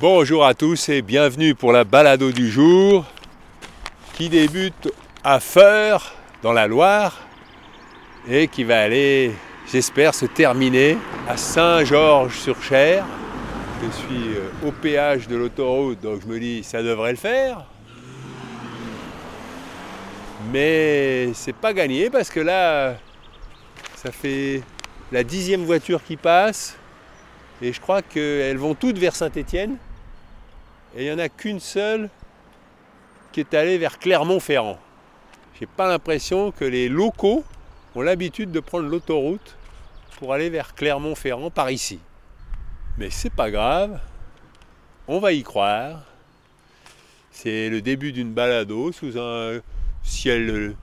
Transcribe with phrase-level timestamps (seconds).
[0.00, 3.04] Bonjour à tous et bienvenue pour la balado du jour
[4.14, 7.20] qui débute à Feur dans la Loire
[8.28, 9.30] et qui va aller,
[9.70, 10.98] j'espère, se terminer
[11.28, 13.04] à Saint-Georges-sur-Cher.
[13.84, 17.64] Je suis euh, au péage de l'autoroute, donc je me dis ça devrait le faire.
[20.52, 22.96] Mais c'est pas gagné parce que là,
[23.94, 24.60] ça fait
[25.12, 26.76] la dixième voiture qui passe
[27.64, 29.78] et je crois qu'elles vont toutes vers Saint-Étienne.
[30.94, 32.10] Et il n'y en a qu'une seule
[33.32, 34.78] qui est allée vers Clermont-Ferrand.
[35.58, 37.42] J'ai pas l'impression que les locaux
[37.94, 39.56] ont l'habitude de prendre l'autoroute
[40.18, 42.00] pour aller vers Clermont-Ferrand par ici.
[42.98, 43.98] Mais c'est pas grave,
[45.08, 46.02] on va y croire.
[47.30, 49.60] C'est le début d'une balado sous un
[50.02, 50.74] ciel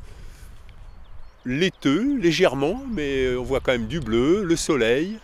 [1.45, 5.19] laiteux, légèrement, mais on voit quand même du bleu, le soleil.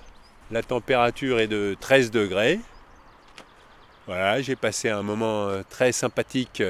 [0.50, 2.60] La température est de 13 degrés.
[4.06, 6.64] Voilà, j'ai passé un moment euh, très sympathique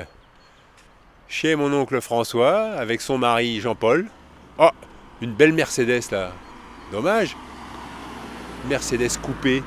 [1.28, 4.08] chez mon oncle François avec son mari Jean-Paul.
[4.58, 4.70] Oh,
[5.22, 6.32] une belle Mercedes là.
[6.92, 7.36] Dommage.
[8.68, 9.62] Mercedes coupée.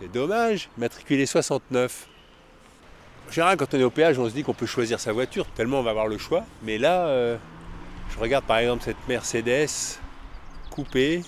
[0.00, 0.70] C'est dommage.
[0.78, 2.08] Matriculé 69.
[3.28, 5.46] En général, quand on est au péage, on se dit qu'on peut choisir sa voiture,
[5.54, 6.44] tellement on va avoir le choix.
[6.62, 7.36] Mais là, euh,
[8.10, 9.98] je regarde par exemple cette Mercedes
[10.70, 11.22] coupée.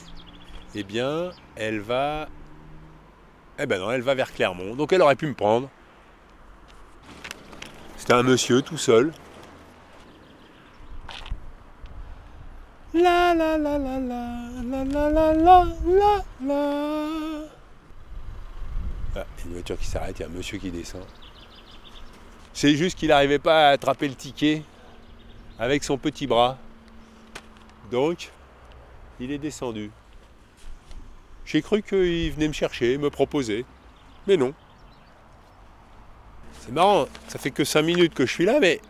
[0.77, 2.29] Eh bien, elle va.
[3.59, 4.75] Eh ben non, elle va vers Clermont.
[4.75, 5.69] Donc elle aurait pu me prendre.
[7.97, 9.13] C'était un monsieur tout seul.
[12.93, 17.49] La la la la la la la la la la.
[19.17, 21.05] Ah, une voiture qui s'arrête, il y a un monsieur qui descend.
[22.53, 24.63] C'est juste qu'il n'arrivait pas à attraper le ticket
[25.59, 26.59] avec son petit bras.
[27.91, 28.31] Donc,
[29.21, 29.91] il est descendu.
[31.55, 33.65] J'ai cru qu'il venait me chercher, me proposer.
[34.27, 34.53] Mais non.
[36.59, 38.81] C'est marrant, ça fait que 5 minutes que je suis là, mais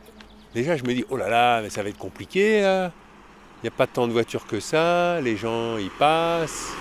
[0.54, 2.60] déjà je me dis, oh là là, mais ça va être compliqué.
[2.60, 6.72] Il n'y a pas tant de voitures que ça, les gens ils passent.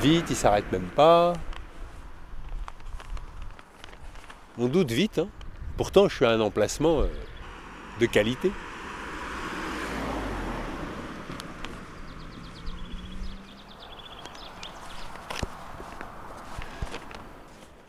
[0.00, 1.32] Vite, ils s'arrêtent même pas.
[4.56, 5.26] On doute vite, hein.
[5.76, 7.08] pourtant je suis à un emplacement euh,
[7.98, 8.52] de qualité.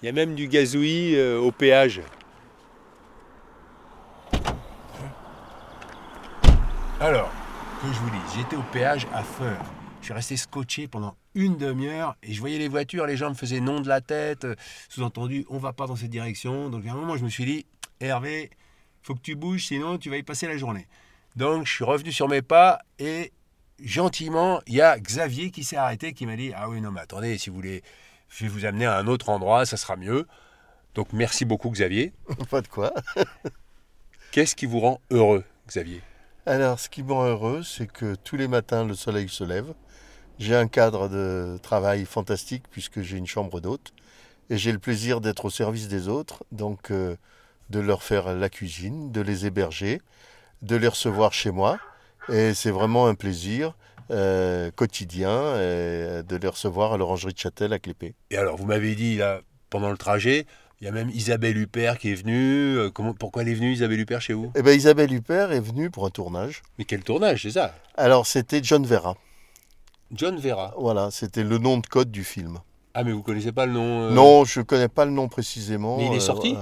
[0.06, 2.00] Il y a même du gazouillis euh, au péage.
[7.00, 7.32] Alors,
[7.82, 9.58] que je vous dis, j'étais au péage à Feur.
[10.02, 13.34] Je suis resté scotché pendant une demi-heure et je voyais les voitures, les gens me
[13.34, 14.54] faisaient non de la tête, euh,
[14.90, 16.70] sous-entendu, on va pas dans cette direction.
[16.70, 17.66] Donc à un moment, je me suis dit,
[18.00, 18.52] Hervé,
[19.02, 20.86] faut que tu bouges, sinon tu vas y passer la journée.
[21.36, 23.32] Donc je suis revenu sur mes pas et
[23.84, 27.02] gentiment, il y a Xavier qui s'est arrêté, qui m'a dit, ah oui, non, mais
[27.02, 27.82] attendez, si vous voulez,
[28.36, 30.28] je vais vous amener à un autre endroit, ça sera mieux.
[30.94, 32.12] Donc merci beaucoup Xavier.
[32.50, 32.94] Pas de quoi.
[34.32, 36.02] Qu'est-ce qui vous rend heureux, Xavier?
[36.46, 39.74] Alors, ce qui me rend heureux, c'est que tous les matins, le soleil se lève.
[40.38, 43.94] J'ai un cadre de travail fantastique puisque j'ai une chambre d'hôte.
[44.50, 47.16] Et j'ai le plaisir d'être au service des autres, donc euh,
[47.70, 50.02] de leur faire la cuisine, de les héberger,
[50.62, 51.80] de les recevoir chez moi.
[52.28, 53.76] Et c'est vraiment un plaisir
[54.12, 58.16] euh, quotidien euh, de les recevoir à l'orangerie de Châtel à Clépé.
[58.32, 60.46] Et alors, vous m'avez dit, là, pendant le trajet,
[60.82, 62.78] il y a même Isabelle Huppert qui est venue.
[62.78, 64.52] Euh, comment, pourquoi elle est venue, Isabelle Huppert, chez vous?
[64.56, 66.62] Eh bien, Isabelle Huppert est venue pour un tournage.
[66.78, 67.74] Mais quel tournage, c'est ça?
[67.96, 69.16] Alors, c'était John Vera.
[70.12, 70.74] John Vera.
[70.78, 72.60] Voilà, c'était le nom de code du film.
[72.98, 75.28] Ah, mais vous connaissez pas le nom euh Non, je ne connais pas le nom
[75.28, 75.98] précisément.
[75.98, 76.56] Mais il est euh, sorti.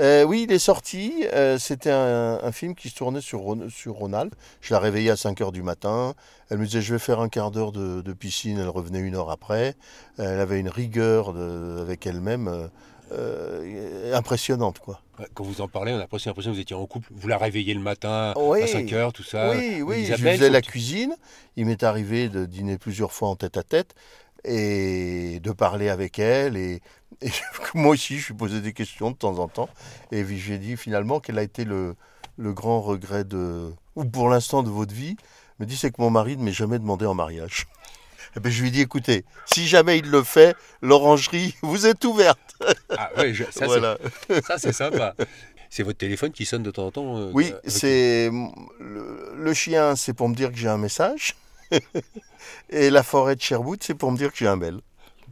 [0.00, 1.12] Euh, Oui, il est sorti.
[1.58, 4.32] C'était un, un film qui se tournait sur, sur Ronald.
[4.62, 6.14] Je la réveillais à 5 heures du matin.
[6.48, 8.58] Elle me disait Je vais faire un quart d'heure de, de piscine.
[8.58, 9.74] Elle revenait une heure après.
[10.18, 12.68] Elle avait une rigueur de- avec elle-même
[13.12, 14.78] euh, impressionnante.
[14.78, 15.00] quoi.
[15.34, 17.08] Quand vous en parlez, on a presque l'impression que vous étiez en couple.
[17.14, 18.62] Vous la réveillez le matin Oui.
[18.62, 19.50] à 5 heures, tout ça.
[19.50, 21.14] oui, oui, je Isabelle, faisais la cuisine.
[21.56, 23.94] Il m'est arrivé de dîner plusieurs fois en tête à tête
[24.44, 26.56] et de parler avec elle.
[26.56, 26.80] Et,
[27.22, 27.30] et
[27.74, 29.68] moi aussi, je lui posais des questions de temps en temps.
[30.12, 31.94] Et puis, j'ai dit finalement quel a été le,
[32.36, 35.16] le grand regret de, ou pour l'instant de votre vie.
[35.58, 37.66] Elle me dit c'est que mon mari ne m'ait jamais demandé en mariage.
[38.36, 42.40] Eh ben, je lui dis, écoutez, si jamais il le fait, l'orangerie, vous êtes ouverte.
[42.96, 43.96] Ah oui, je- ça, voilà.
[44.58, 45.14] c'est- sympa.
[45.70, 48.30] C'est votre téléphone qui sonne de temps en temps euh, Oui, c'est
[48.80, 51.34] le, le chien, c'est pour me dire que j'ai un message.
[52.70, 54.78] Et la forêt de Sherwood, c'est pour me dire que j'ai un mail.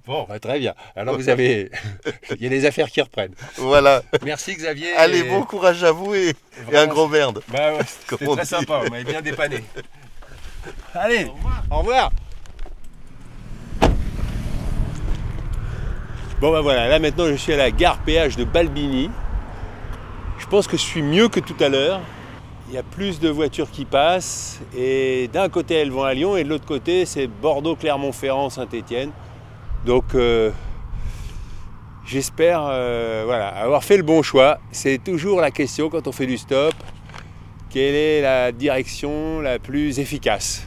[0.06, 0.74] Bon, bah, très bien.
[0.96, 1.70] Alors vous avez...
[2.30, 3.34] Il y a des affaires qui reprennent.
[3.56, 4.02] Voilà.
[4.24, 4.92] Merci Xavier.
[4.96, 6.34] Allez, et- bon courage à vous et,
[6.72, 7.40] et un gros merde.
[7.48, 7.80] Bah ouais,
[8.26, 8.48] on très dit.
[8.48, 9.62] sympa, on m'avait bien dépanné.
[10.94, 11.30] Allez,
[11.70, 12.10] au revoir.
[16.40, 19.10] Bon bah voilà, là maintenant je suis à la gare péage de Balbini.
[20.38, 22.00] Je pense que je suis mieux que tout à l'heure.
[22.72, 26.38] Il y a plus de voitures qui passent et d'un côté elles vont à Lyon
[26.38, 29.10] et de l'autre côté c'est Bordeaux, Clermont-Ferrand, Saint-Étienne.
[29.84, 30.50] Donc euh,
[32.06, 33.30] j'espère euh,
[33.62, 34.58] avoir fait le bon choix.
[34.70, 36.72] C'est toujours la question quand on fait du stop.
[37.68, 40.66] Quelle est la direction la plus efficace?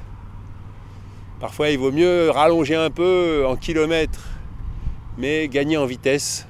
[1.40, 4.28] Parfois, il vaut mieux rallonger un peu en kilomètres,
[5.18, 6.46] mais gagner en vitesse.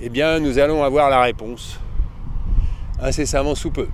[0.00, 1.80] Eh bien, nous allons avoir la réponse
[3.00, 3.88] incessamment sous peu.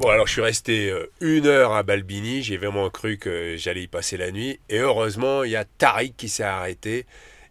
[0.00, 2.42] Bon, alors je suis resté euh, une heure à Balbini.
[2.42, 4.58] J'ai vraiment cru que j'allais y passer la nuit.
[4.70, 7.04] Et heureusement, il y a Tariq qui s'est arrêté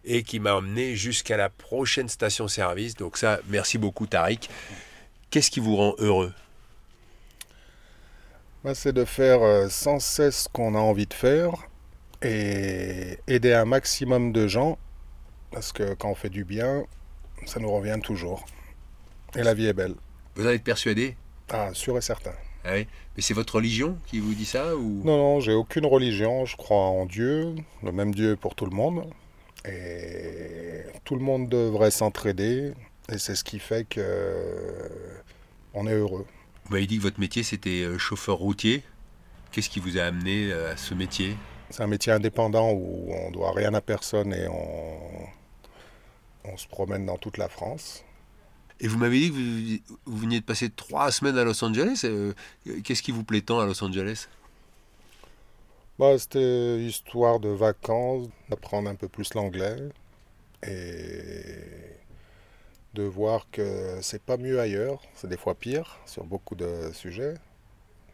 [0.04, 2.96] et qui m'a emmené jusqu'à la prochaine station-service.
[2.96, 4.50] Donc ça, merci beaucoup Tariq.
[5.30, 6.32] Qu'est-ce qui vous rend heureux?
[8.64, 11.52] Bah, c'est de faire euh, sans cesse ce qu'on a envie de faire
[12.20, 14.76] et aider un maximum de gens
[15.52, 16.82] parce que quand on fait du bien,
[17.46, 18.44] ça nous revient toujours.
[19.36, 19.94] Et la vie est belle.
[20.34, 21.16] Vous en êtes persuadé
[21.52, 22.32] Ah, sûr et certain.
[22.64, 22.86] Ah oui
[23.16, 25.02] Mais c'est votre religion qui vous dit ça ou...
[25.04, 26.44] Non, non, j'ai aucune religion.
[26.44, 29.04] Je crois en Dieu, le même Dieu pour tout le monde.
[29.64, 32.72] Et tout le monde devrait s'entraider.
[33.12, 34.88] Et c'est ce qui fait que euh,
[35.74, 36.26] on est heureux.
[36.64, 38.82] Vous m'avez dit que votre métier c'était euh, chauffeur routier.
[39.50, 41.36] Qu'est-ce qui vous a amené euh, à ce métier?
[41.70, 44.98] C'est un métier indépendant où on doit rien à personne et on,
[46.44, 48.04] on se promène dans toute la France.
[48.80, 52.02] Et vous m'avez dit que vous, veniez de passer trois semaines à Los Angeles.
[52.04, 52.32] euh,
[52.84, 54.28] Qu'est-ce qui vous plaît tant à Los Angeles?
[55.98, 59.76] Bah, C'était histoire de vacances, d'apprendre un peu plus l'anglais
[60.66, 61.98] et
[62.94, 67.34] de voir que c'est pas mieux ailleurs, c'est des fois pire sur beaucoup de sujets,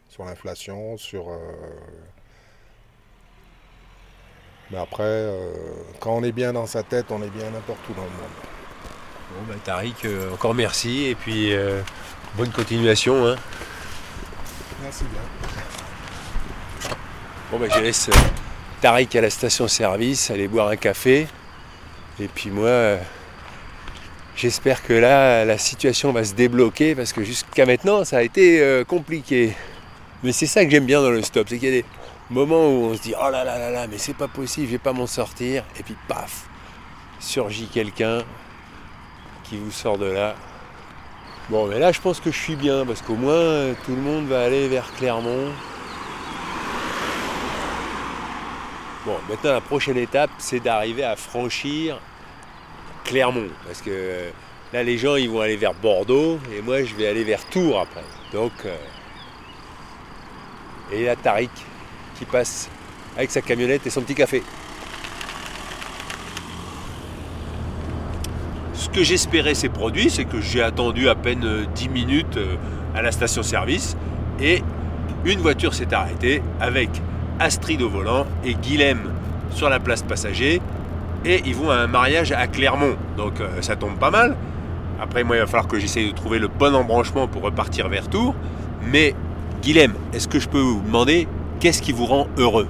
[0.09, 1.29] sur l'inflation, sur...
[1.31, 1.37] euh,
[4.69, 7.93] Mais après, euh, quand on est bien dans sa tête, on est bien n'importe où
[7.93, 8.37] dans le monde.
[9.29, 11.81] Bon, bah, Tariq, euh, encore merci et puis euh,
[12.35, 13.27] bonne continuation.
[13.27, 13.35] hein.
[14.81, 15.21] Merci bien.
[17.51, 18.13] Bon, bah, je laisse euh,
[18.81, 21.27] Tariq à la station-service, aller boire un café.
[22.19, 22.97] Et puis moi,
[24.35, 28.83] j'espère que là, la situation va se débloquer parce que jusqu'à maintenant, ça a été
[28.87, 29.55] compliqué.
[30.23, 31.85] Mais c'est ça que j'aime bien dans le stop, c'est qu'il y a des
[32.31, 34.71] moments où on se dit oh là là là là, mais c'est pas possible, je
[34.71, 35.63] vais pas m'en sortir.
[35.79, 36.45] Et puis paf,
[37.19, 38.23] surgit quelqu'un
[39.55, 40.35] vous sort de là.
[41.49, 44.01] Bon, mais là, je pense que je suis bien parce qu'au moins, euh, tout le
[44.01, 45.51] monde va aller vers Clermont.
[49.05, 51.97] Bon, maintenant la prochaine étape, c'est d'arriver à franchir
[53.05, 53.47] Clermont.
[53.65, 54.29] Parce que euh,
[54.73, 57.79] là, les gens, ils vont aller vers Bordeaux et moi, je vais aller vers Tours
[57.79, 58.03] après.
[58.33, 58.75] Donc, euh,
[60.91, 61.49] et a Tariq
[62.17, 62.69] qui passe
[63.15, 64.43] avec sa camionnette et son petit café.
[68.97, 72.55] Que j'espérais s'est produit, c'est que j'ai attendu à peine euh, 10 minutes euh,
[72.95, 73.95] à la station-service
[74.41, 74.63] et
[75.23, 76.89] une voiture s'est arrêtée avec
[77.37, 78.97] Astrid au volant et Guilhem
[79.51, 80.63] sur la place passager.
[81.25, 82.95] Et ils vont à un mariage à Clermont.
[83.17, 84.35] Donc euh, ça tombe pas mal.
[84.99, 88.09] Après, moi, il va falloir que j'essaye de trouver le bon embranchement pour repartir vers
[88.09, 88.33] Tours.
[88.91, 89.13] Mais
[89.61, 91.27] Guilhem, est-ce que je peux vous demander
[91.59, 92.67] qu'est-ce qui vous rend heureux?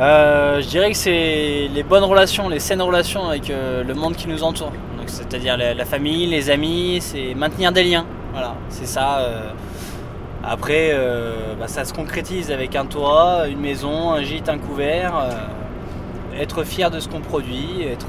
[0.00, 4.16] Euh, je dirais que c'est les bonnes relations, les saines relations avec euh, le monde
[4.16, 4.72] qui nous entoure.
[4.98, 8.04] Donc, C'est-à-dire la, la famille, les amis, c'est maintenir des liens.
[8.32, 9.18] Voilà, c'est ça.
[9.20, 9.50] euh.
[10.46, 10.92] Après,
[11.58, 15.14] bah, ça se concrétise avec un toit, une maison, un gîte, un couvert.
[16.38, 18.08] être fier de ce qu'on produit, être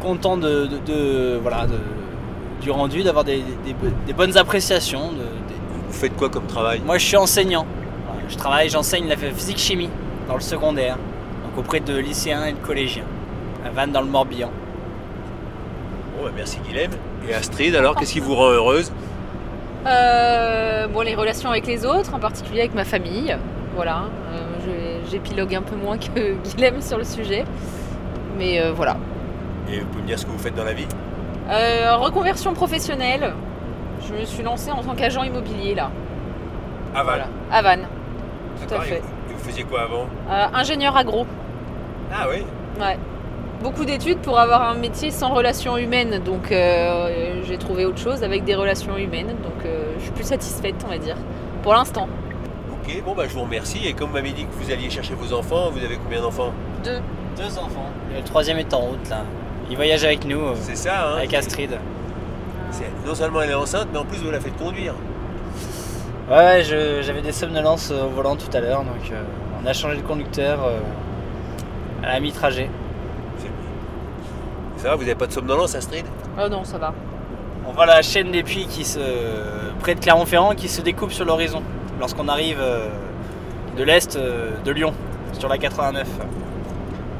[0.00, 1.80] content de, de- de- voilà, de-
[2.62, 3.74] du rendu, d'avoir des, des-
[4.06, 5.10] des bonnes appréciations.
[5.10, 6.80] de- des- Vous faites quoi comme travail?
[6.86, 7.66] Moi, je suis enseignant.
[8.28, 9.90] Je travaille, j'enseigne la physique-chimie
[10.28, 13.06] dans le secondaire, donc auprès de lycéens et de collégiens,
[13.64, 14.50] à Vannes dans le Morbihan.
[16.16, 16.90] Bon, bah, merci Guilhem.
[17.28, 18.92] Et Astrid, alors, qu'est-ce qui vous rend heureuse?
[19.86, 23.36] Euh, bon, les relations avec les autres, en particulier avec ma famille.
[23.74, 27.44] Voilà, euh, j'épilogue un peu moins que Guilhem sur le sujet.
[28.36, 28.96] Mais euh, voilà.
[29.70, 30.86] Et vous pouvez me dire ce que vous faites dans la vie?
[31.50, 33.32] Euh, reconversion professionnelle.
[34.06, 35.90] Je me suis lancée en tant qu'agent immobilier là.
[36.94, 37.26] Ah Voilà.
[37.50, 37.86] À Vannes.
[38.66, 39.00] Tout à fait.
[39.00, 41.26] vous- et vous faisiez quoi avant Euh, ingénieur agro.
[42.12, 42.42] Ah oui
[42.80, 42.98] Ouais.
[43.62, 46.20] Beaucoup d'études pour avoir un métier sans relations humaines.
[46.24, 49.34] Donc euh, j'ai trouvé autre chose avec des relations humaines.
[49.42, 51.16] Donc euh, je suis plus satisfaite, on va dire.
[51.62, 52.08] Pour l'instant.
[52.72, 53.86] Ok, bon bah je vous remercie.
[53.86, 56.52] Et comme vous m'avez dit que vous alliez chercher vos enfants, vous avez combien d'enfants
[56.84, 57.00] Deux.
[57.36, 57.90] Deux enfants.
[58.16, 59.22] Le troisième est en route là.
[59.70, 61.70] Il voyage avec nous, C'est ça, hein avec Astrid.
[63.06, 64.94] Non seulement elle est enceinte, mais en plus vous la faites conduire.
[66.30, 69.22] Ouais, ouais, je- j'avais des somnolences au volant tout à l'heure, donc euh,
[69.62, 70.78] on a changé de conducteur euh,
[72.02, 72.68] à la mi-trajet.
[74.76, 76.04] Ça va, vous n'avez pas de somnolence, Astrid?
[76.40, 76.92] Oh non, ça va.
[77.66, 79.00] On voit la chaîne des puits qui se,
[79.80, 81.62] près de Clermont-Ferrand qui se découpe sur l'horizon
[81.98, 82.88] lorsqu'on arrive euh,
[83.76, 84.92] de l'est euh, de Lyon,
[85.32, 86.06] sur la 89.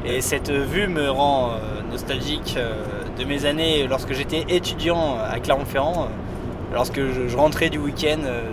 [0.05, 2.73] Et cette vue me rend euh, nostalgique euh,
[3.17, 8.43] de mes années lorsque j'étais étudiant à Clermont-Ferrand, euh, lorsque je, rentrais du week-end euh,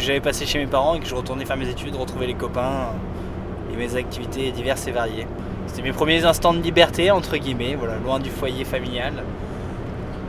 [0.00, 2.34] que j'avais passé chez mes parents et que je retournais faire mes études, retrouver les
[2.34, 5.26] copains euh, et mes activités diverses et variées.
[5.66, 9.12] C'était mes premiers instants de liberté, entre guillemets, voilà, loin du foyer familial.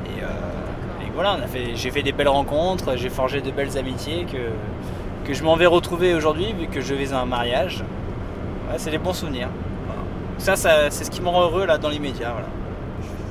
[0.08, 0.28] Et, euh,
[1.06, 1.38] et voilà,
[1.76, 5.66] j'ai fait des belles rencontres, j'ai forgé de belles amitiés que, que je m'en vais
[5.68, 7.84] retrouver aujourd'hui vu que je vais à un mariage.
[8.70, 9.50] Ouais, c'est des bons souvenirs.
[9.86, 10.02] Voilà.
[10.40, 12.32] Ça, ça- c'est ce qui me rend heureux là dans l'immédiat.
[12.32, 12.48] Voilà.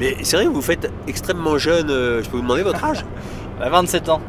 [0.01, 1.91] Mais c'est vrai, vous faites extrêmement jeune.
[1.91, 3.05] euh, Je peux vous demander votre âge?
[3.61, 4.21] À 27 ans.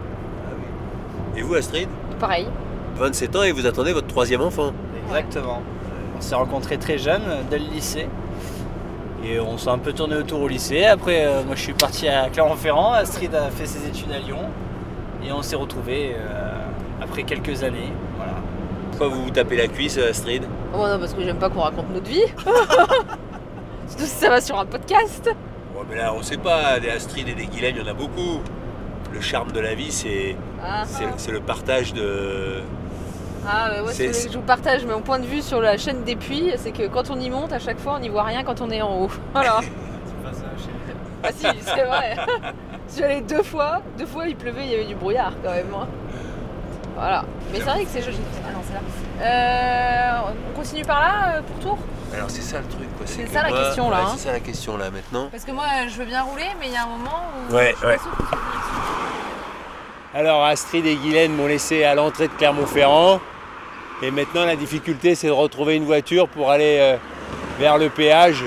[1.36, 1.90] Et vous, Astrid?
[2.20, 2.48] Pareil.
[2.96, 4.74] 27 ans et vous attendez votre troisième enfant.
[5.08, 5.62] Exactement.
[6.18, 8.08] On s'est rencontrés très jeunes, euh, dès le lycée.
[9.24, 10.86] Et on s'est un peu tourné autour au lycée.
[10.86, 12.94] Après, euh, moi je suis parti à Clermont-Ferrand.
[12.94, 14.50] Astrid a fait ses études à Lyon.
[15.24, 16.50] Et on s'est retrouvés euh,
[17.02, 17.92] après quelques années.
[18.16, 18.34] Voilà.
[18.90, 20.44] Pourquoi vous vous tapez la cuisse, Astrid?
[20.74, 22.24] Oh non, parce que j'aime pas qu'on raconte notre vie.
[23.88, 25.30] Surtout si ça va sur un podcast.
[25.76, 26.80] Ouais, mais là, on sait pas.
[26.80, 28.42] Des Astrid et des Guylaine, il y en a beaucoup.
[29.18, 32.62] Le charme de la vie, c'est Ah, c'est- le partage de.
[33.48, 36.16] ah bah ouais, que je vous partage mon point de vue sur la chaîne des
[36.16, 38.62] puits, c'est que quand on y monte, à chaque fois, on n'y voit rien quand
[38.62, 39.12] on est en haut.
[39.34, 39.60] Voilà.
[41.24, 42.16] Ah si, c'est vrai.
[42.88, 45.50] Je suis allée deux fois, deux fois il pleuvait, il y avait du brouillard quand
[45.52, 45.74] même.
[45.74, 45.88] hein.
[46.96, 47.26] Voilà.
[47.52, 48.18] Mais c'est vrai que c'est joli.
[48.48, 48.82] Ah non, c'est là.
[49.26, 51.78] Euh, on continue par là euh, pour tour
[52.14, 53.08] Alors, c'est ça le truc, quoi.
[53.08, 54.14] C'est ça la moi- question, là, ouais, hein.
[54.16, 55.28] C'est ça la question, là, maintenant.
[55.32, 57.54] Parce que moi, je veux bien rouler, mais il y a un moment où.
[57.56, 58.42] Ouais, je suis ouais que ce soit possible.
[60.18, 63.22] Alors, Astrid et Guylaine m'ont laissé à l'entrée de Clermont-Ferrand.
[64.02, 66.98] Et maintenant, la difficulté, c'est de retrouver une voiture pour aller euh,
[67.60, 68.44] vers le péage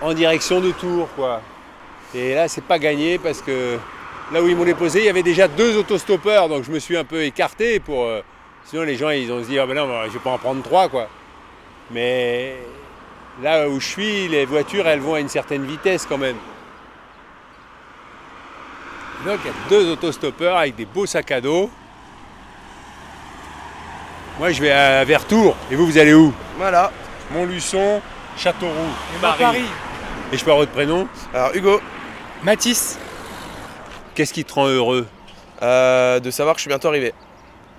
[0.00, 1.40] en direction de Tours, quoi.
[2.16, 3.78] Et là, c'est pas gagné parce que
[4.32, 6.96] là où ils m'ont déposé, il y avait déjà deux autostoppeurs, donc je me suis
[6.96, 8.02] un peu écarté pour.
[8.06, 8.22] euh,
[8.64, 10.88] sinon, les gens, ils ont dit, ah ben non, je vais pas en prendre trois,
[10.88, 11.06] quoi.
[11.92, 12.56] Mais
[13.40, 16.38] là où je suis, les voitures, elles vont à une certaine vitesse quand même.
[19.24, 21.70] Donc il y a deux autostoppeurs avec des beaux sacs à dos.
[24.38, 25.56] Moi je vais à vers Tours.
[25.70, 26.32] Et vous, vous allez où?
[26.58, 26.90] Voilà.
[27.32, 28.02] Montluçon,
[28.36, 28.72] Châteauroux.
[29.16, 29.64] Et moi, Paris.
[30.32, 31.08] Et je peux avoir votre prénom?
[31.32, 31.80] Alors Hugo,
[32.42, 32.98] Mathis,
[34.14, 35.06] Qu'est-ce qui te rend heureux?
[35.62, 37.12] Euh, de savoir que je suis bientôt arrivé.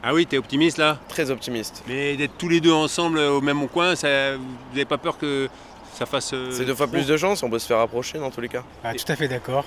[0.03, 0.97] Ah oui, t'es optimiste là?
[1.07, 1.83] Très optimiste.
[1.87, 5.47] Mais d'être tous les deux ensemble au même coin, ça, vous n'avez pas peur que
[5.93, 6.31] ça fasse.
[6.33, 8.41] euh, C'est deux fois trop plus de chance, on peut se faire approcher dans tous
[8.41, 8.63] les cas.
[8.83, 9.65] Ah, tout à fait d'accord.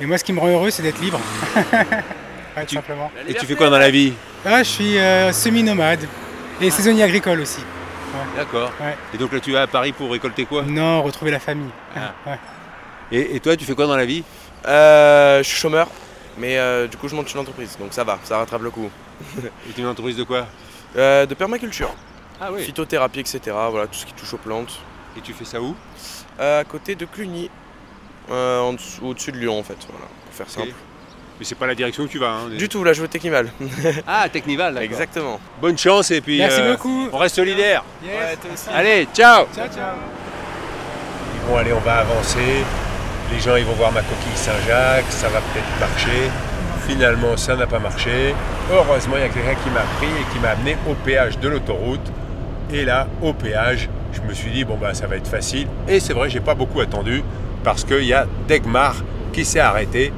[0.00, 1.20] Et moi, ce qui me rend heureux, c'est d'être libre.
[2.56, 3.08] Ouais, tout simplement.
[3.28, 4.12] Et tu fais quoi dans la vie?
[4.44, 6.00] Ah, je suis euh, semi-nomade
[6.60, 7.60] et saisonnier agricole aussi.
[8.36, 8.72] D'accord.
[8.80, 8.96] Ouais.
[9.14, 10.62] Et donc là tu vas à Paris pour récolter quoi?
[10.66, 11.70] Non, retrouver la famille.
[11.94, 12.14] Ah.
[12.26, 12.38] Ouais.
[13.12, 14.24] et, et toi tu fais quoi dans la vie?
[14.66, 15.86] Euh, je suis chômeur,
[16.36, 18.90] mais euh, du coup je monte une entreprise, donc ça va, ça rattrape le coup.
[19.38, 20.48] Et tu es une entreprise de quoi?
[20.96, 21.94] Euh, de permaculture,
[22.40, 22.64] Ah oui.
[22.64, 23.40] phytothérapie, etc.
[23.70, 24.80] Voilà, tout ce qui touche aux plantes.
[25.16, 25.76] Et tu fais ça où?
[26.40, 27.50] Euh, à côté de Cluny,
[28.30, 30.74] euh, au-dessus de Lyon en fait, voilà, pour faire simple.
[31.38, 32.30] Mais c'est pas la direction où tu vas.
[32.30, 33.48] Hein, Du tout, là je veux Technival.
[34.06, 34.90] Ah, Technival, d'accord.
[34.90, 35.40] Exactement.
[35.60, 37.08] Bonne chance et puis Merci euh, beaucoup.
[37.12, 37.84] on reste solidaires.
[38.04, 38.68] Yes.
[38.74, 39.94] Allez, ciao Ciao, ciao.
[41.48, 42.64] Bon, allez, on va avancer.
[43.32, 45.10] Les gens, ils vont voir ma coquille Saint-Jacques.
[45.10, 46.30] Ça va peut-être marcher.
[46.88, 48.34] Finalement, ça n'a pas marché.
[48.72, 51.48] Heureusement, il y a quelqu'un qui m'a pris et qui m'a amené au péage de
[51.48, 52.12] l'autoroute.
[52.72, 55.68] Et là, au péage, je me suis dit, bon, bah, ça va être facile.
[55.86, 57.22] Et c'est vrai, j'ai pas beaucoup attendu
[57.68, 58.94] parce qu'il y a Degmar
[59.30, 60.10] qui s'est arrêté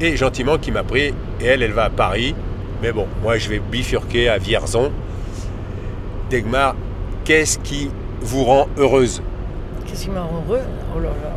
[0.00, 1.12] et gentiment qui m'a pris.
[1.40, 2.36] Et elle, elle va à Paris.
[2.80, 4.92] Mais bon, moi, je vais bifurquer à Vierzon.
[6.30, 6.76] Degmar,
[7.24, 9.20] qu'est-ce qui vous rend heureuse?
[9.84, 10.60] Qu'est-ce qui me rend heureux?
[10.94, 11.32] Oh là là.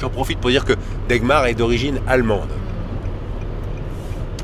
[0.00, 0.74] J'en profite pour dire que
[1.08, 2.50] Degmar est d'origine allemande.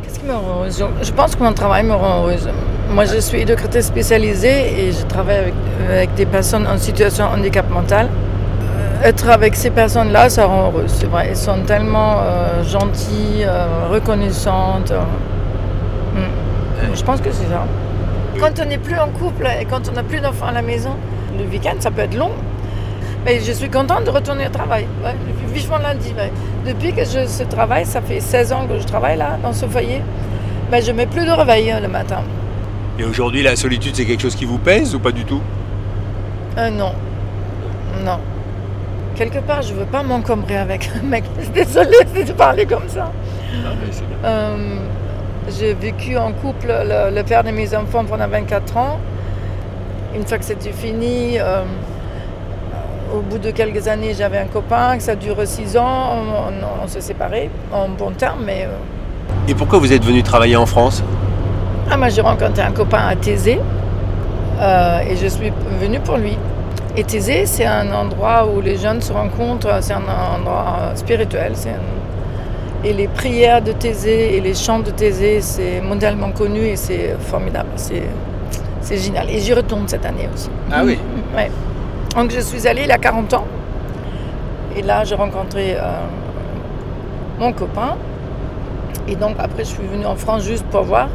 [0.02, 0.82] Qu'est-ce qui me rend heureuse?
[1.00, 2.48] Je- Je pense que mon travail me rend heureuse.
[2.90, 5.54] Moi, je suis éducatrice spécialisée et je travaille avec,
[5.88, 8.08] avec des personnes en situation de handicap mental.
[9.04, 11.28] Être avec ces personnes-là, ça rend heureuse, c'est vrai.
[11.30, 14.90] Elles sont tellement euh, gentilles, euh, reconnaissantes.
[14.90, 15.02] euh.
[16.14, 16.94] Mm.
[16.96, 17.64] Je pense que c'est ça.
[18.40, 20.94] Quand on n'est plus en couple et quand on n'a plus d'enfants à la maison,
[21.38, 22.30] le week-end, ça peut être long.
[23.24, 24.86] Mais je suis contente de retourner au travail.
[25.04, 25.14] Ouais,
[25.52, 26.12] vivement lundi.
[26.16, 26.32] Ouais.
[26.66, 29.66] Depuis que je ce travail, ça fait 16 ans que je travaille là, dans ce
[29.66, 30.02] foyer,
[30.70, 32.22] ben, je mets plus de réveil hein, le matin.
[32.98, 35.40] Et aujourd'hui, la solitude, c'est quelque chose qui vous pèse ou pas du tout?
[36.58, 36.92] Euh, non.
[38.04, 38.18] Non.
[39.18, 41.24] Quelque part, je veux pas m'encombrer avec un mec.
[41.54, 43.10] Désolée de parler comme ça.
[44.24, 44.56] Euh,
[45.58, 48.98] j'ai vécu en couple le, le père de mes enfants pendant 24 ans.
[50.14, 51.62] Une fois que c'était fini, euh,
[53.12, 56.84] au bout de quelques années, j'avais un copain, que ça dure 6 ans, on, on-
[56.84, 58.64] on s'est séparés en bon terme, mais...
[58.66, 61.02] euh, Et pourquoi vous êtes venu travailler en France?
[61.90, 63.58] Ah, moi j'ai rencontré un copain à Thésée
[64.60, 66.36] euh, et je suis venue pour lui.
[66.98, 70.02] Et Thésée, c'est un endroit où les jeunes se rencontrent, c'est un
[70.36, 71.52] endroit spirituel.
[71.54, 76.58] c'est un- Et les prières de Thésée et les chants de Thésée, c'est mondialement connu
[76.60, 77.68] et c'est formidable.
[77.76, 78.02] C'est
[78.80, 79.28] c'est génial.
[79.30, 80.50] Et j'y retourne cette année aussi.
[80.72, 80.98] Ah oui
[81.36, 81.50] Ouais.
[82.16, 83.44] Donc je suis allée il y a 40 ans.
[84.76, 85.80] Et là, j'ai rencontré euh,
[87.38, 87.96] mon copain.
[89.06, 91.08] Et donc après, je suis venue en France juste pour voir.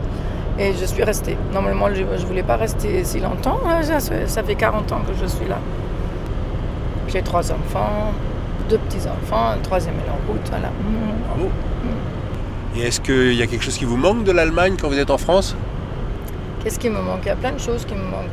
[0.60, 1.36] Et je suis restée.
[1.54, 3.60] Normalement, je ne voulais pas rester si longtemps.
[3.66, 3.82] hein,
[4.28, 5.58] Ça, fait 40 ans que je suis là.
[7.08, 8.12] J'ai trois enfants,
[8.70, 10.48] deux petits-enfants, un troisième est en route.
[10.50, 10.70] Voilà.
[11.28, 11.50] Bravo.
[12.76, 15.12] Et est-ce qu'il y a quelque chose qui vous manque de l'Allemagne quand vous êtes
[15.12, 15.56] en France?
[16.64, 17.20] Qu'est-ce qui me manque?
[17.24, 18.30] Il y a plein de choses qui me manquent.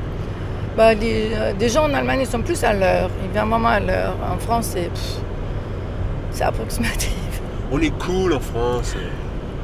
[0.77, 3.11] Bah, les, euh, des gens en Allemagne, ils sont plus à l'heure.
[3.25, 4.15] Ils viennent vraiment à l'heure.
[4.33, 4.77] En France,
[6.31, 7.13] c'est approximatif.
[7.73, 8.95] On est cool en France.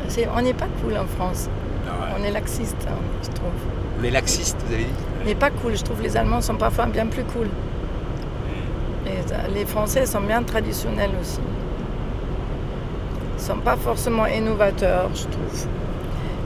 [0.09, 1.49] C'est- on n'est pas cool en France.
[2.19, 3.51] On est laxiste, hein, je trouve.
[4.01, 5.77] On est laxiste, vous avez dit n'est pas cool.
[5.77, 7.49] Je trouve les Allemands sont parfois bien plus cool.
[9.05, 11.41] Les, euh, les Français sont bien traditionnels aussi.
[13.35, 15.67] Ils ne sont pas forcément innovateurs, je trouve.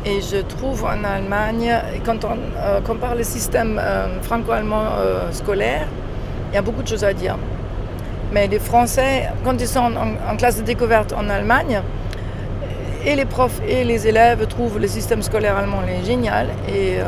[0.07, 1.75] Et je trouve en Allemagne,
[2.05, 5.87] quand on euh, compare le système euh, franco-allemand euh, scolaire,
[6.51, 7.37] il y a beaucoup de choses à dire.
[8.33, 11.83] Mais les Français, quand ils sont en, en classe de découverte en Allemagne,
[13.05, 16.49] et les profs et les élèves trouvent le système scolaire allemand génial.
[16.69, 17.05] Et, euh,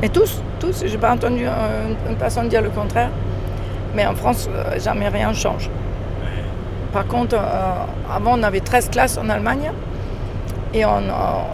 [0.00, 3.10] mais tous, tous, je n'ai pas entendu un- une personne dire le contraire.
[3.94, 5.68] Mais en France, euh, jamais rien change.
[6.92, 9.70] Par contre, euh, avant, on avait 13 classes en Allemagne
[10.74, 11.00] et en,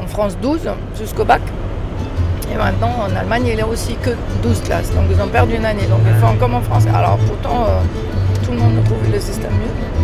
[0.07, 1.43] France 12 jusqu'au bac.
[2.53, 4.11] Et maintenant, en Allemagne, il n'y a aussi que
[4.43, 4.91] 12 classes.
[4.95, 5.87] Donc, ils ont perdu une année.
[5.91, 6.85] Donc, ils font comme en France.
[6.95, 7.67] Alors, pourtant,
[8.45, 9.96] tout le monde trouve le système mieux.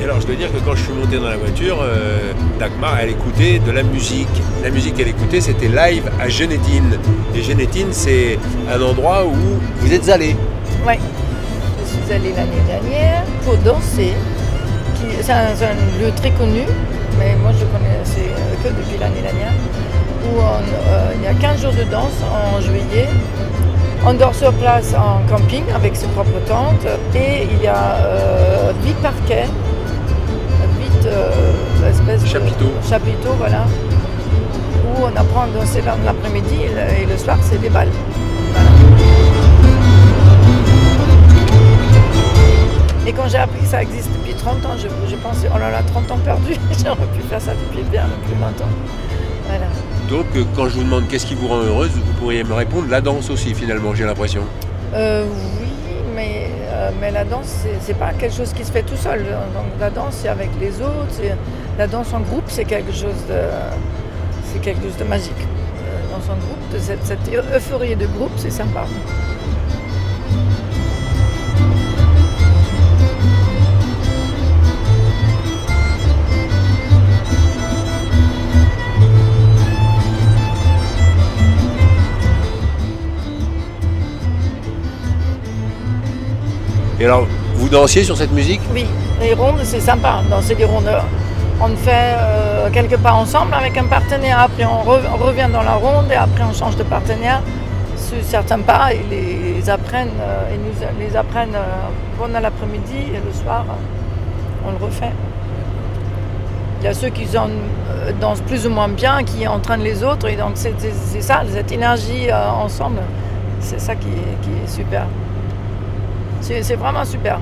[0.00, 2.98] Et alors, je dois dire que quand je suis monté dans la voiture, euh, Dagmar,
[3.00, 4.28] elle écoutait de la musique.
[4.62, 6.98] La musique qu'elle écoutait, c'était live à Genétine.
[7.34, 8.38] Et Genétine, c'est
[8.72, 9.34] un endroit où
[9.80, 10.36] vous êtes allé.
[10.86, 10.94] Oui,
[11.80, 14.12] je suis allée l'année dernière pour danser.
[15.20, 16.62] C'est un, lieu très connu,
[17.18, 19.52] mais moi je connais euh, que depuis l'année dernière.
[20.24, 23.08] Où euh, il y a 15 jours de danse en juillet.
[24.06, 26.86] On dort sur place en camping avec ses propres tentes.
[27.14, 29.48] Et il y a euh, 8 parquets, 8
[31.92, 32.26] de
[32.88, 33.64] chapiteaux, voilà,
[34.84, 37.88] où on apprend à danser dans l'après-midi et le, et le soir c'est des balles.
[43.06, 45.70] Et quand j'ai appris que ça existe depuis 30 ans, je, je pensais, oh là
[45.70, 48.68] là, 30 ans perdus, j'aurais pu faire ça depuis bien plus longtemps.
[49.46, 49.66] Voilà.
[50.10, 52.86] Donc, euh, quand je vous demande qu'est-ce qui vous rend heureuse, vous pourriez me répondre
[52.90, 54.42] la danse aussi, finalement, j'ai l'impression.
[54.94, 55.24] Euh,
[55.60, 55.68] oui,
[56.14, 59.20] mais, euh, mais la danse, c'est- c'est pas quelque chose qui se fait tout seul.
[59.54, 61.06] Donc la danse, c'est avec les autres.
[61.78, 63.38] La danse en groupe, c'est quelque chose de,
[64.52, 65.30] c'est quelque chose de magique.
[65.38, 68.84] Euh, Danse en groupe, de cette, cette euphorie de groupe, c'est sympa.
[86.98, 88.60] Et alors, vous dansiez sur cette musique?
[88.74, 88.84] Oui,
[89.20, 90.22] les rondes, c'est sympa.
[90.28, 90.90] Danser des rondes,
[91.60, 94.38] on fait euh, quelque part ensemble avec un partenaire.
[94.40, 97.40] Après, on, re- on revient dans la ronde et après, on change de partenaire.
[97.96, 103.32] Sur certains pas, ils les, apprennent, euh, nous les apprennent euh, pendant l'après-midi et le
[103.32, 105.12] soir, euh, on le refait.
[106.80, 110.28] Il y a ceux qui euh, dansent plus ou moins bien, qui entraînent les autres.
[110.28, 113.00] Et donc, c'est ça, cette énergie ensemble,
[113.60, 115.02] c'est ça qui, est- qui est super.
[116.40, 117.40] C'est vraiment super.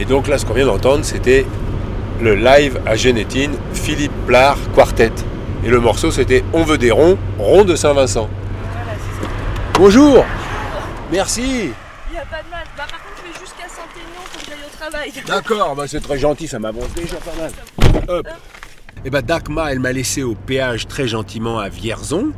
[0.00, 1.46] Et donc là, ce qu'on vient d'entendre, c'était
[2.20, 5.12] le live à Genétine, Philippe Plard Quartet.
[5.64, 8.28] Et le morceau, c'était On veut des ronds, rond de Saint-Vincent.
[9.74, 10.24] Bonjour
[11.12, 11.42] Merci
[12.10, 12.64] Il n'y a pas de mal.
[12.76, 15.12] Bah, par contre, je vais jusqu'à Saint-Aignan pour que j'aille au travail.
[15.26, 17.52] D'accord, bah c'est très gentil, ça m'avance déjà pas mal.
[18.08, 18.28] Hop.
[19.04, 22.32] Et bah Dagmar, elle m'a laissé au péage très gentiment à Vierzon.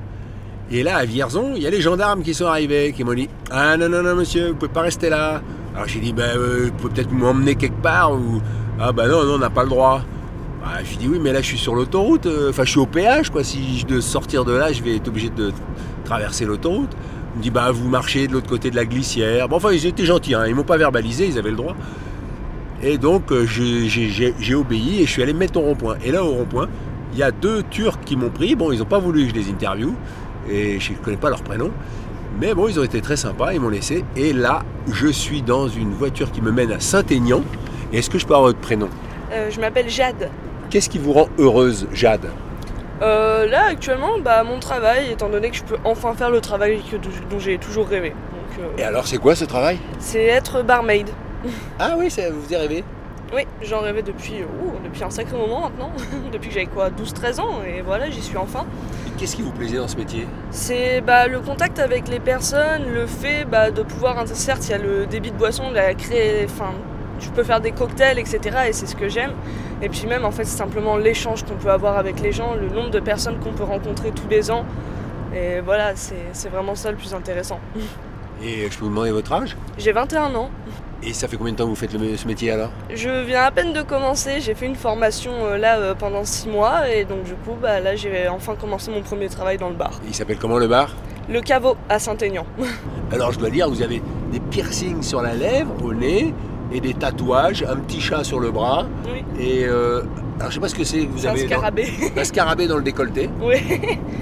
[0.71, 3.29] Et là, à Vierzon, il y a les gendarmes qui sont arrivés, qui m'ont dit
[3.51, 5.41] Ah non, non, non, monsieur, vous pouvez pas rester là.
[5.75, 8.43] Alors j'ai dit Ben, euh, vous pouvez peut-être m'emmener quelque part ou
[8.83, 10.01] Ah bah non, non, on n'a pas le droit.
[10.63, 12.87] Bah, je dis Oui, mais là, je suis sur l'autoroute, euh, enfin, je suis au
[12.87, 13.45] péage, quoi.
[13.45, 15.53] Si je dois sortir de là, je vais être obligé de
[16.07, 16.91] traverser l'autoroute.
[17.35, 19.51] Il me dit Bah, vous marchez de l'autre côté de la glissière.
[19.51, 21.77] Bon, enfin, ils étaient gentils, hein, ils m'ont pas verbalisé, ils avaient le droit.
[22.83, 25.97] Et donc, euh, j'ai obéi et je suis allé me mettre au rond-point.
[26.03, 26.69] Et là, au rond-point,
[27.13, 28.55] il y a deux Turcs qui m'ont pris.
[28.55, 29.93] Bon, ils n'ont pas voulu que je les interviewe
[30.49, 31.71] et je ne connais pas leur prénom.
[32.41, 34.05] Mais bon, ils ont été très sympas, ils m'ont laissé.
[34.17, 37.43] Et là, je suis dans une voiture qui me mène à Saint-Aignan.
[37.93, 38.89] Et Est-ce que je peux avoir votre prénom
[39.33, 40.31] Euh, je m'appelle Jade.
[40.71, 42.27] Qu'est-ce qui vous rend heureuse, Jade
[43.03, 46.81] Euh, là, actuellement, bah, mon travail, étant donné que je peux enfin faire le travail
[46.91, 48.11] que- dont j'ai toujours rêvé.
[48.11, 51.09] Donc, euh, Et alors, c'est quoi ce travail c'est être barmaid.
[51.79, 52.85] Ah oui, ça vous avez rêvé
[53.35, 55.91] Oui, j'en rêvais depuis, ouh, depuis un sacré moment maintenant.
[56.33, 58.67] depuis que j'avais quoi, 12-13 ans, et voilà, j'y suis enfin.
[59.17, 63.07] Qu'est-ce qui vous plaisait dans ce métier C'est bah, le contact avec les personnes, le
[63.07, 65.91] fait bah, de pouvoir, certes, il y a le débit de boisson, la
[66.45, 66.73] enfin,
[67.21, 68.41] tu peux faire des cocktails, etc.
[68.69, 69.33] Et c'est ce que j'aime.
[69.83, 72.69] Et puis même, en fait, c'est simplement l'échange qu'on peut avoir avec les gens, le
[72.69, 74.65] nombre de personnes qu'on peut rencontrer tous les ans.
[75.35, 77.61] Et voilà, c'est vraiment ça le plus intéressant.
[78.43, 79.55] Et je peux vous demander votre âge?
[79.77, 80.49] J'ai 21 ans.
[81.03, 82.71] Et ça fait combien de temps que vous faites le- ce métier alors?
[82.95, 86.49] Je viens à peine de commencer, j'ai fait une formation euh, là euh, pendant 6
[86.49, 89.75] mois et donc du coup bah, là j'ai enfin commencé mon premier travail dans le
[89.77, 89.93] bar.
[90.07, 90.95] Il s'appelle comment le bar?
[91.29, 92.45] Le caveau à Saint-Aignan.
[93.13, 94.03] Alors je dois dire, vous avez
[94.33, 96.35] des piercings sur la lèvre, au nez,
[96.73, 98.87] et des tatouages, un petit chat sur le bras.
[99.07, 99.25] Oui.
[99.39, 100.03] Et euh,
[100.39, 101.43] alors je sais pas ce que c'est que vous C'est un avez.
[101.43, 101.89] dans- scarabée.
[102.17, 103.29] Un scarabée dans le décolleté.
[103.43, 103.57] oui.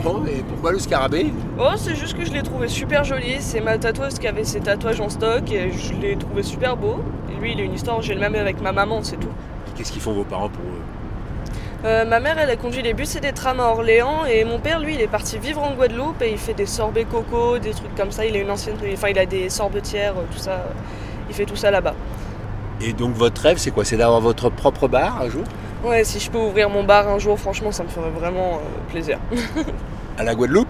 [0.03, 1.33] Bon, et pourquoi le scarabée?
[1.59, 3.37] Oh, c'est juste que je l'ai trouvé super joli.
[3.41, 6.99] C'est ma tatoueuse qui avait ses tatouages en stock et je l'ai trouvé super beau.
[7.31, 9.29] Et lui, il a une histoire, j'ai le même avec ma maman, c'est tout.
[9.77, 10.83] Qu'est-ce qu'ils font vos parents pour eux?
[11.85, 14.59] Euh, ma mère, elle a conduit les bus et des trams à Orléans et mon
[14.59, 17.71] père, lui, il est parti vivre en Guadeloupe et il fait des sorbets coco, des
[17.71, 18.27] trucs comme ça.
[18.27, 20.65] Il a une ancienne, enfin, il a des sorbetières, euh, tout ça.
[21.29, 21.95] Il fait tout ça là-bas.
[22.81, 23.85] Et donc votre rêve, c'est quoi?
[23.85, 25.43] C'est d'avoir votre propre bar un jour?
[25.85, 28.91] Ouais, si je peux ouvrir mon bar un jour, franchement, ça me ferait vraiment euh,
[28.93, 29.19] plaisir.
[30.19, 30.67] À la Guadeloupe?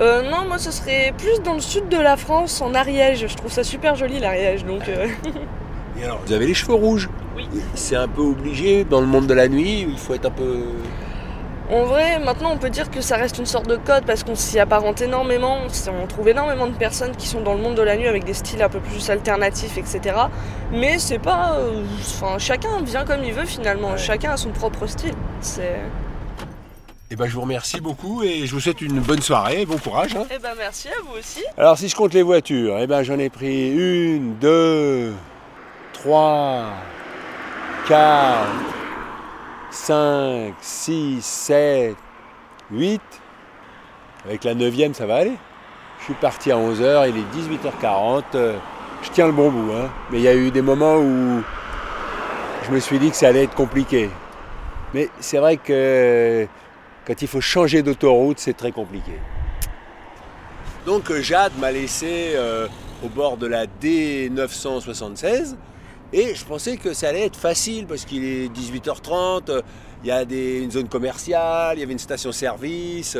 [0.00, 3.26] Euh, non, moi, ce serait plus dans le sud de la France, en Ariège.
[3.28, 4.88] Je trouve ça super joli, l'Ariège, donc.
[4.88, 5.06] euh,
[6.00, 7.08] Et alors Vous avez les cheveux rouges?
[7.36, 7.46] Oui.
[7.74, 10.60] C'est un peu obligé dans le monde de la nuit, il faut être un peu.
[11.68, 14.36] En vrai, maintenant on peut dire que ça reste une sorte de code parce qu'on
[14.36, 15.58] s'y apparente énormément.
[16.02, 18.34] On trouve énormément de personnes qui sont dans le monde de la nuit avec des
[18.34, 20.00] styles un peu plus alternatifs, etc.
[20.70, 21.54] Mais c'est pas.
[21.58, 23.90] euh, Enfin, chacun vient comme il veut finalement.
[23.92, 23.98] Ouais.
[23.98, 25.14] Chacun a son propre style.
[25.40, 25.80] C'est.
[27.10, 30.14] Eh ben je vous remercie beaucoup et je vous souhaite une bonne soirée, bon courage.
[30.16, 30.24] hein.
[30.32, 31.42] Eh ben merci à vous aussi.
[31.58, 35.12] Alors si je compte les voitures, eh ben j'en ai pris une, deux,
[35.92, 36.64] trois,
[37.88, 38.46] quatre,
[39.76, 41.96] cinq, six, sept,
[42.70, 43.02] huit.
[44.24, 45.36] Avec la neuvième, ça va aller.
[46.00, 48.22] Je suis parti à 11h, il est 18h40.
[48.34, 48.56] euh,
[49.02, 49.88] Je tiens le bon bout, hein.
[50.10, 51.42] mais il y a eu des moments où
[52.64, 54.10] je me suis dit que ça allait être compliqué.
[54.94, 56.46] Mais c'est vrai que
[57.06, 59.12] quand il faut changer d'autoroute, c'est très compliqué.
[60.86, 62.66] Donc euh, Jade m'a laissé euh,
[63.04, 65.56] au bord de la D976
[66.18, 69.62] et je pensais que ça allait être facile parce qu'il est 18h30, euh,
[70.02, 73.16] il y a des- une zone commerciale, il y avait une station-service.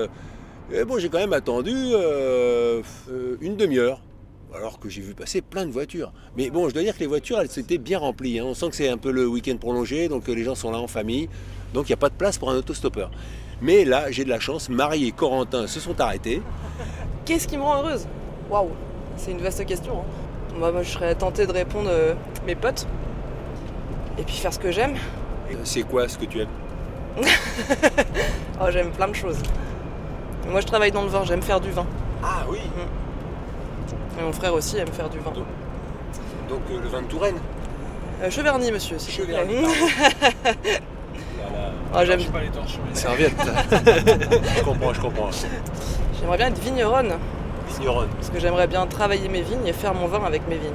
[0.73, 4.01] et bon, j'ai quand même attendu euh, euh, une demi-heure
[4.55, 6.13] alors que j'ai vu passer plein de voitures.
[6.37, 8.39] Mais bon, je dois dire que les voitures, elles étaient bien remplies.
[8.39, 8.45] hein.
[8.47, 10.79] On sent que c'est un peu le week-end prolongé, donc euh, les gens sont là
[10.79, 11.29] en famille,
[11.75, 13.11] donc il n'y a pas de place pour un autostoppeur.
[13.61, 16.41] Mais là, j'ai de la chance, Marie et Corentin se sont arrêtés.
[17.27, 18.07] Qu'est-ce qui me rend heureuse?
[18.51, 18.71] Waouh,
[19.17, 20.01] c'est une vaste question.
[20.01, 20.05] hein.
[20.59, 22.15] Moi, moi, je serais tentée de répondre euh,
[22.47, 22.87] mes potes.
[24.19, 24.95] Et puis faire ce que j'aime.
[25.65, 26.49] C'est quoi ce que tu aimes?
[28.59, 29.37] Oh, j'aime plein de choses.
[30.49, 31.85] Moi, je travaille dans le vin, j'aime faire du vin.
[32.25, 32.59] Ah oui
[34.19, 35.31] Et mon frère aussi aime faire du vin.
[35.31, 37.37] Donc euh, le vin de Touraine?
[38.23, 38.97] Euh, Cheverny, monsieur.
[38.99, 39.57] Cheverny,
[41.95, 42.47] Oh, j'aime- pas les
[44.57, 45.31] je comprends, je comprends.
[46.19, 47.13] J'aimerais bien être vigneronne.
[47.79, 50.71] Vigneronne, Parce que j'aimerais bien travailler mes vignes et faire mon vin avec mes vignes.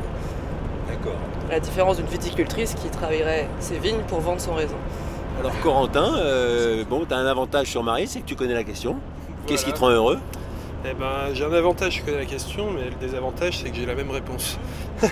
[0.88, 1.18] d'accord.
[1.50, 4.76] À la différence d'une viticultrice qui travaillerait ses vignes pour vendre son raisin.
[5.40, 8.64] Alors Corentin, euh, bon, tu as un avantage sur Marie, c'est que tu connais la
[8.64, 8.96] question.
[9.48, 10.20] Qu'est-ce qui te rend heureux?
[10.86, 13.86] Eh ben, j'ai un avantage, je connais la question, mais le désavantage, c'est que j'ai
[13.86, 14.58] la même réponse.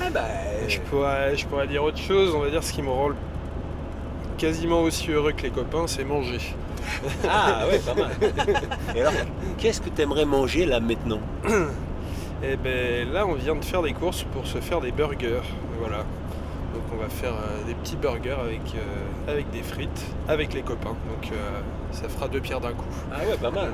[0.00, 0.20] Ah bah,
[0.68, 3.10] Je pourrais, je pourrais dire autre chose, on va dire ce qui me rend
[4.36, 6.38] quasiment aussi heureux que les copains, c'est manger.
[7.28, 8.10] Ah ouais, pas mal.
[8.96, 9.12] Et alors,
[9.58, 11.20] qu'est-ce que tu aimerais manger là maintenant
[12.42, 15.42] Et ben là, on vient de faire des courses pour se faire des burgers.
[15.80, 15.98] Voilà.
[16.74, 20.62] Donc on va faire euh, des petits burgers avec, euh, avec des frites, avec les
[20.62, 20.90] copains.
[20.90, 21.60] Donc euh,
[21.92, 22.84] ça fera deux pierres d'un coup.
[23.12, 23.72] Ah ouais, pas mal.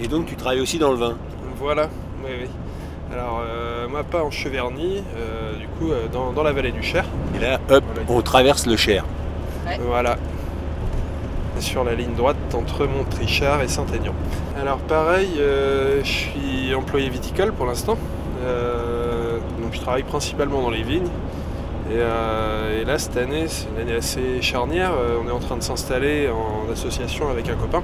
[0.00, 1.16] Et donc tu travailles aussi dans le vin
[1.56, 1.88] Voilà,
[2.24, 2.48] oui, oui.
[3.12, 6.82] Alors, euh, moi, pas en Cheverny, euh, du coup, euh, dans, dans la vallée du
[6.82, 7.04] Cher.
[7.36, 9.04] Et là, hop, on traverse le Cher.
[9.86, 10.16] Voilà.
[11.60, 14.12] Sur la ligne droite entre Montrichard et Saint-Aignan.
[14.60, 17.96] Alors, pareil, euh, je suis employé viticole pour l'instant.
[18.42, 21.08] Euh, donc, je travaille principalement dans les vignes.
[21.90, 24.92] Et, euh, et là, cette année, c'est une année assez charnière.
[25.24, 27.82] On est en train de s'installer en association avec un copain.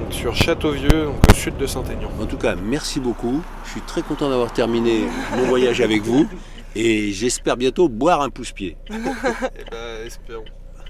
[0.00, 2.10] Donc, sur Châteauvieux, donc au sud de Saint-Aignan.
[2.20, 3.42] En tout cas, merci beaucoup.
[3.64, 5.04] Je suis très content d'avoir terminé
[5.36, 6.28] mon voyage avec vous.
[6.74, 8.76] Et j'espère bientôt boire un pouce-pied.
[8.90, 10.44] Eh ben, espérons.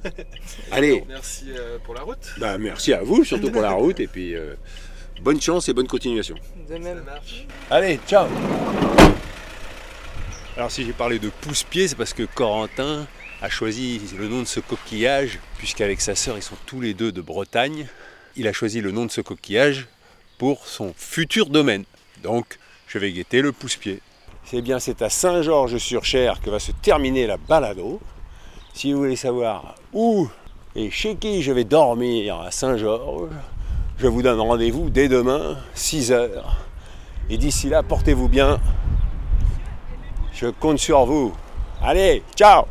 [0.71, 2.33] Allez, Merci euh, pour la route.
[2.39, 4.01] bah, merci à vous, surtout pour la route.
[4.01, 4.55] Et puis, euh,
[5.23, 6.37] bonne chance et bonne continuation.
[6.69, 7.05] De même.
[7.71, 8.27] Allez, ciao
[10.57, 13.07] Alors si j'ai parlé de pouce-pied, c'est parce que Corentin
[13.41, 17.11] a choisi le nom de ce coquillage, puisqu'avec sa sœur, ils sont tous les deux
[17.13, 17.89] de Bretagne.
[18.37, 19.87] Il a choisi le nom de ce coquillage
[20.39, 21.85] pour son futur domaine.
[22.23, 24.01] Donc, je vais guetter le pouce-pied.
[24.45, 28.01] C'est bien, c'est à Saint-Georges-sur-Cher que va se terminer la balado.
[28.75, 30.29] Si vous voulez savoir où
[30.75, 33.29] et chez qui je vais dormir à Saint-Georges,
[33.99, 36.31] je vous donne rendez-vous dès demain, 6h.
[37.29, 38.59] Et d'ici là, portez-vous bien.
[40.33, 41.33] Je compte sur vous.
[41.83, 42.65] Allez, ciao